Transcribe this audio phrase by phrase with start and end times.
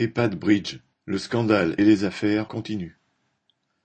[0.00, 2.96] EHPAD Bridge, le scandale et les affaires continuent.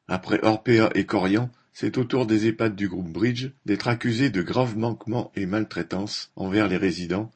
[0.08, 4.42] Après Orpea et Corian, c'est au tour des EHPAD du groupe Bridge d'être accusés de
[4.42, 7.32] graves manquements et maltraitances envers les résidents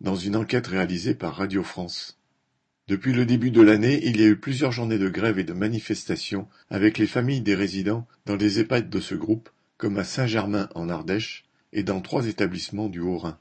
[0.00, 2.18] dans une enquête réalisée par Radio France.
[2.88, 5.52] Depuis le début de l'année, il y a eu plusieurs journées de grève et de
[5.52, 10.68] manifestations avec les familles des résidents dans les EHPAD de ce groupe, comme à Saint-Germain
[10.74, 13.38] en Ardèche et dans trois établissements du Haut-Rhin.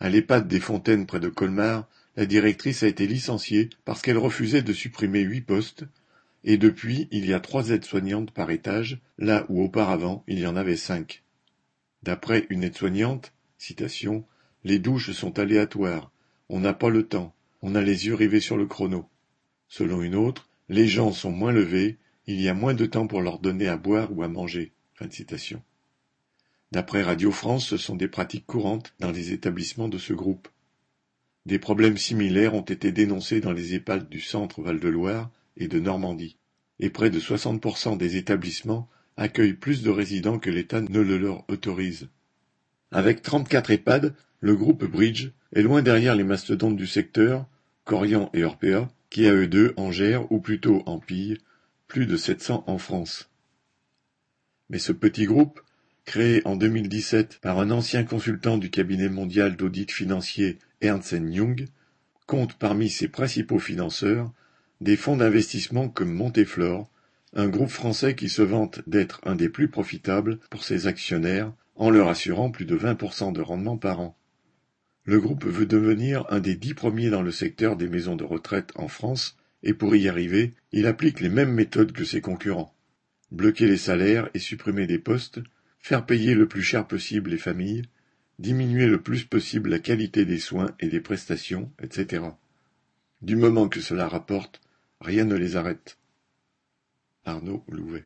[0.00, 1.86] À l'EHPAD des Fontaines près de Colmar,
[2.20, 5.86] la directrice a été licenciée parce qu'elle refusait de supprimer huit postes,
[6.44, 10.54] et depuis il y a trois aides-soignantes par étage, là où auparavant il y en
[10.54, 11.22] avait cinq.
[12.02, 14.26] D'après une aide-soignante, citation,
[14.64, 16.12] les douches sont aléatoires,
[16.50, 19.08] on n'a pas le temps, on a les yeux rivés sur le chrono.
[19.68, 21.96] Selon une autre, les gens sont moins levés,
[22.26, 24.72] il y a moins de temps pour leur donner à boire ou à manger.
[26.70, 30.48] D'après Radio France, ce sont des pratiques courantes dans les établissements de ce groupe.
[31.46, 36.36] Des problèmes similaires ont été dénoncés dans les EHPAD du centre Val-de-Loire et de Normandie,
[36.78, 41.44] et près de 60% des établissements accueillent plus de résidents que l'État ne le leur
[41.48, 42.08] autorise.
[42.92, 47.46] Avec 34 EHPAD, le groupe Bridge est loin derrière les mastodontes du secteur,
[47.84, 51.38] Corian et Orpea, qui à eux deux en gèrent, ou plutôt en pillent,
[51.88, 53.30] plus de 700 en France.
[54.68, 55.60] Mais ce petit groupe
[56.04, 61.66] Créé en 2017 par un ancien consultant du cabinet mondial d'audit financier Ernst Young,
[62.26, 64.32] compte parmi ses principaux financeurs
[64.80, 66.90] des fonds d'investissement comme Monteflore,
[67.34, 71.90] un groupe français qui se vante d'être un des plus profitables pour ses actionnaires en
[71.90, 74.16] leur assurant plus de 20% de rendement par an.
[75.04, 78.72] Le groupe veut devenir un des dix premiers dans le secteur des maisons de retraite
[78.74, 82.74] en France et pour y arriver, il applique les mêmes méthodes que ses concurrents.
[83.30, 85.40] Bloquer les salaires et supprimer des postes,
[85.80, 87.82] faire payer le plus cher possible les familles,
[88.38, 92.24] diminuer le plus possible la qualité des soins et des prestations, etc.
[93.22, 94.60] Du moment que cela rapporte,
[95.00, 95.98] rien ne les arrête.
[97.24, 97.98] Arnaud Louvet